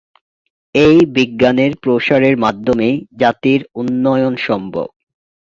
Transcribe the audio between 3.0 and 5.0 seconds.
জাতির উন্নয়ন সম্ভব।